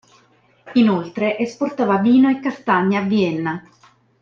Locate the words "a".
2.97-3.01